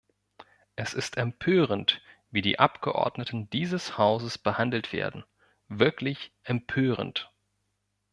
[0.75, 2.01] Es ist empörend,
[2.31, 5.25] wie die Abgeordneten dieses Hauses behandelt werden,
[5.67, 7.31] wirklich empörend.